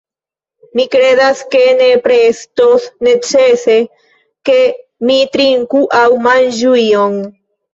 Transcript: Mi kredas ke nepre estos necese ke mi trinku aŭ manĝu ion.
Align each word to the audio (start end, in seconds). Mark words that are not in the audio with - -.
Mi 0.77 0.85
kredas 0.95 1.43
ke 1.55 1.59
nepre 1.81 2.17
estos 2.29 2.87
necese 3.09 3.77
ke 4.51 4.57
mi 5.11 5.19
trinku 5.39 5.87
aŭ 6.01 6.05
manĝu 6.31 6.75
ion. 6.89 7.23